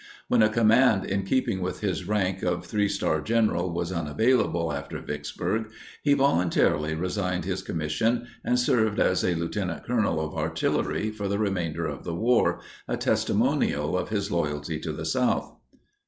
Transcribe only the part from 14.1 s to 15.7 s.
loyalty to the South.